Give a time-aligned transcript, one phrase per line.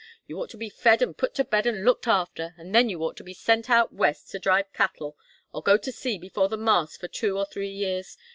[0.25, 3.03] You ought to be fed and put to bed and looked after, and then you
[3.03, 5.15] ought to be sent out West to drive cattle,
[5.53, 8.17] or go to sea before the mast for two or three years.